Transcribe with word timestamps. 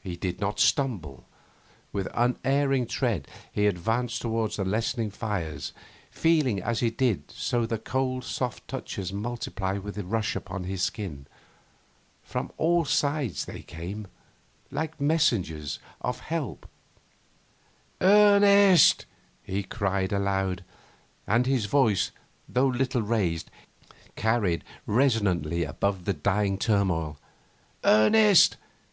He 0.00 0.14
did 0.14 0.38
not 0.40 0.60
stumble. 0.60 1.24
With 1.92 2.06
unerring 2.14 2.86
tread 2.86 3.26
he 3.50 3.66
advanced 3.66 4.22
towards 4.22 4.54
the 4.58 4.64
lessening 4.64 5.10
fires, 5.10 5.72
feeling 6.08 6.62
as 6.62 6.78
he 6.78 6.90
did 6.90 7.28
so 7.32 7.66
the 7.66 7.76
cold 7.76 8.22
soft 8.22 8.68
touches 8.68 9.12
multiply 9.12 9.76
with 9.78 9.98
a 9.98 10.04
rush 10.04 10.36
upon 10.36 10.62
his 10.62 10.84
skin. 10.84 11.26
From 12.22 12.52
all 12.56 12.84
sides 12.84 13.44
they 13.46 13.60
came 13.62 14.04
by 14.04 14.06
hundreds, 14.08 14.12
like 14.70 15.00
messengers 15.00 15.78
of 16.00 16.20
help. 16.20 16.68
'Ernest!' 18.00 19.04
he 19.42 19.64
cried 19.64 20.12
aloud, 20.12 20.62
and 21.26 21.44
his 21.44 21.66
voice, 21.66 22.12
though 22.48 22.68
little 22.68 23.02
raised, 23.02 23.50
carried 24.14 24.62
resonantly 24.86 25.64
above 25.64 26.04
the 26.04 26.14
dying 26.14 26.56
turmoil; 26.56 27.18
'Ernest! 27.82 28.58